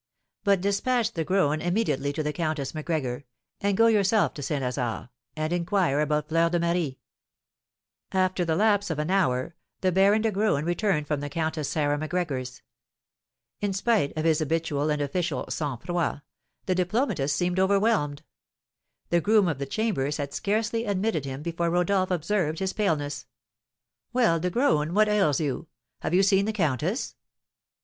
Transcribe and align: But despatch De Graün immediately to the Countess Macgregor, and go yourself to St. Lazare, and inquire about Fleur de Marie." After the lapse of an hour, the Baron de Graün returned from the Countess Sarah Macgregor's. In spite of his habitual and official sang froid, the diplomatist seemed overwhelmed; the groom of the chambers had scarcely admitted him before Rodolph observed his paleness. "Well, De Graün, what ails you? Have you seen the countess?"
But 0.43 0.61
despatch 0.61 1.11
De 1.11 1.23
Graün 1.23 1.61
immediately 1.61 2.11
to 2.13 2.23
the 2.23 2.33
Countess 2.33 2.73
Macgregor, 2.73 3.23
and 3.59 3.77
go 3.77 3.85
yourself 3.85 4.33
to 4.33 4.41
St. 4.41 4.63
Lazare, 4.63 5.09
and 5.35 5.53
inquire 5.53 5.99
about 6.01 6.27
Fleur 6.29 6.49
de 6.49 6.59
Marie." 6.59 6.97
After 8.11 8.43
the 8.43 8.55
lapse 8.55 8.89
of 8.89 8.97
an 8.97 9.11
hour, 9.11 9.55
the 9.81 9.91
Baron 9.91 10.23
de 10.23 10.31
Graün 10.31 10.65
returned 10.65 11.05
from 11.05 11.19
the 11.19 11.29
Countess 11.29 11.69
Sarah 11.69 11.99
Macgregor's. 11.99 12.63
In 13.59 13.73
spite 13.73 14.11
of 14.17 14.25
his 14.25 14.39
habitual 14.39 14.89
and 14.89 15.03
official 15.03 15.45
sang 15.51 15.77
froid, 15.77 16.23
the 16.65 16.73
diplomatist 16.73 17.35
seemed 17.35 17.59
overwhelmed; 17.59 18.23
the 19.09 19.21
groom 19.21 19.47
of 19.47 19.59
the 19.59 19.67
chambers 19.67 20.17
had 20.17 20.33
scarcely 20.33 20.83
admitted 20.85 21.25
him 21.25 21.43
before 21.43 21.69
Rodolph 21.69 22.09
observed 22.09 22.57
his 22.57 22.73
paleness. 22.73 23.27
"Well, 24.13 24.39
De 24.39 24.49
Graün, 24.49 24.93
what 24.93 25.07
ails 25.07 25.39
you? 25.39 25.67
Have 25.99 26.15
you 26.15 26.23
seen 26.23 26.45
the 26.45 26.53
countess?" 26.53 27.13